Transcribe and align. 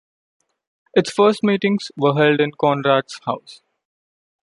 Its 0.95 1.11
first 1.11 1.43
meetings 1.43 1.91
were 1.95 2.15
held 2.15 2.39
in 2.39 2.53
Conrart's 2.53 3.19
house. 3.25 3.61